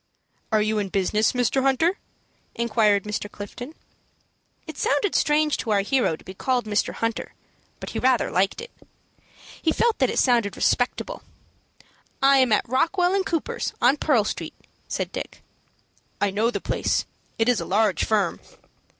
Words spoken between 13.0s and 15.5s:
& Cooper's, on Pearl Street," said Dick.